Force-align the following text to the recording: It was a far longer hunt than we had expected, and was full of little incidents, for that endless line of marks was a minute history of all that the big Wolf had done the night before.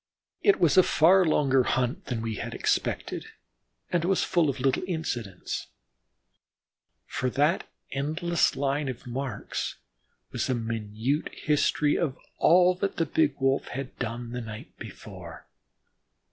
It 0.41 0.59
was 0.59 0.77
a 0.77 0.81
far 0.81 1.23
longer 1.25 1.61
hunt 1.61 2.05
than 2.05 2.23
we 2.23 2.37
had 2.37 2.55
expected, 2.55 3.27
and 3.91 4.03
was 4.03 4.23
full 4.23 4.49
of 4.49 4.59
little 4.59 4.81
incidents, 4.87 5.67
for 7.05 7.29
that 7.29 7.67
endless 7.91 8.55
line 8.55 8.89
of 8.89 9.05
marks 9.05 9.75
was 10.31 10.49
a 10.49 10.55
minute 10.55 11.29
history 11.33 11.99
of 11.99 12.17
all 12.39 12.73
that 12.77 12.95
the 12.95 13.05
big 13.05 13.35
Wolf 13.39 13.67
had 13.67 13.95
done 13.99 14.31
the 14.31 14.41
night 14.41 14.75
before. 14.79 15.45